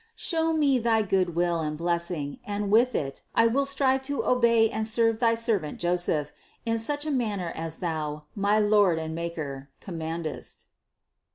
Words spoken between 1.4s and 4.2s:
and blessing and with it I will strive